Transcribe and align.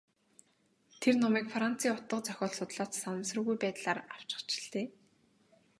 Тэр 1.01 1.15
номыг 1.23 1.45
Францын 1.53 1.91
утга 1.95 2.17
зохиол 2.27 2.53
судлаач 2.57 2.91
санамсаргүй 3.01 3.55
байдлаар 3.63 3.99
авчхаж 4.15 4.49
л 4.63 4.65
дээ. 4.73 4.87